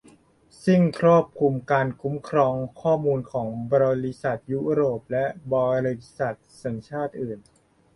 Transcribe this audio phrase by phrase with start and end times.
[0.65, 3.73] ซึ่งครอบคลุมการคุ้มครองข้อมูลของบ
[4.05, 7.39] ริษัทยุโรปและบริษัทสัญชาติอื่น